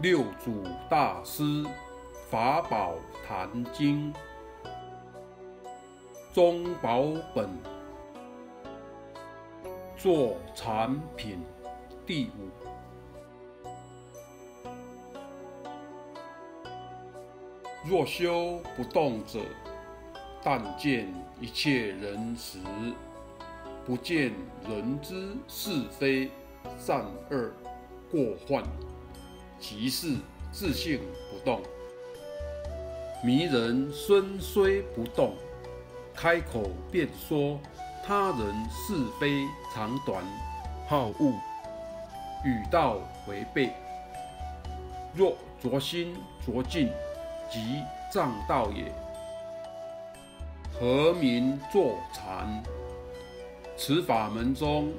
[0.00, 1.64] 六祖大师
[2.28, 2.96] 法宝
[3.26, 4.12] 坛经
[6.34, 7.04] 中宝
[7.34, 7.48] 本
[9.96, 11.38] 做产品
[12.04, 12.50] 第五。
[17.82, 19.40] 若修不动者，
[20.44, 21.10] 但见
[21.40, 22.58] 一切人时，
[23.86, 24.30] 不见
[24.68, 26.30] 人之是非
[26.76, 27.50] 善恶
[28.10, 28.62] 过患。
[29.68, 30.14] 即是
[30.52, 31.60] 自性不动，
[33.24, 35.34] 迷人身虽不动，
[36.14, 37.58] 开口便说
[38.04, 39.44] 他人是非
[39.74, 40.22] 长短，
[40.86, 41.32] 好恶，
[42.44, 43.72] 与道违背。
[45.12, 46.14] 若着心
[46.46, 46.88] 着境，
[47.50, 47.82] 即
[48.14, 48.84] 障道也。
[50.78, 52.62] 何名作禅？
[53.76, 54.92] 此法门中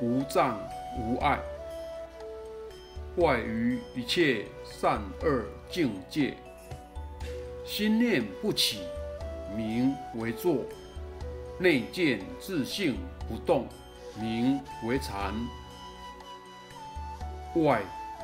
[0.00, 0.56] 无障
[0.96, 1.40] 无碍。
[3.16, 6.34] 外于一切善恶境界，
[7.62, 8.80] 心念不起，
[9.54, 10.64] 名为坐；
[11.58, 12.96] 内见自性
[13.28, 13.66] 不动，
[14.18, 15.34] 名为禅。
[17.56, 17.82] 外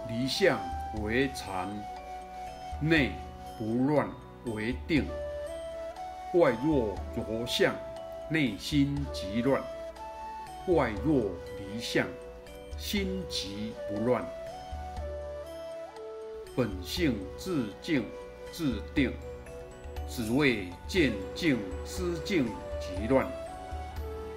[0.08, 0.58] 离相
[1.02, 1.68] 为禅，
[2.80, 3.12] 内
[3.58, 4.08] 不乱
[4.46, 5.06] 为定。
[6.32, 7.74] 外若着相，
[8.30, 9.60] 内心即乱；
[10.68, 12.06] 外若离相，
[12.78, 14.24] 心即不乱。
[16.58, 18.04] 本性自静
[18.50, 19.12] 自定，
[20.10, 22.46] 只为见静思静
[22.80, 23.24] 即乱。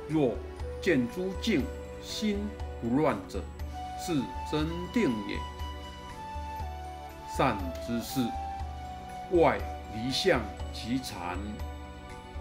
[0.08, 0.36] 若
[0.80, 1.64] 见诸静
[2.00, 2.38] 心
[2.80, 3.42] 不乱者，
[4.00, 4.14] 是
[4.52, 5.36] 真定也。
[7.36, 8.20] 善知识，
[9.36, 9.58] 外
[9.96, 10.42] 离相
[10.72, 11.40] 即禅，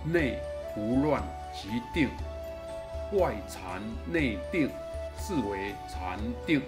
[0.05, 0.39] 内
[0.75, 1.23] 不乱
[1.55, 2.11] 即定。
[3.19, 3.81] 外禅
[4.13, 4.69] 内定，
[5.19, 6.61] 是为禅定。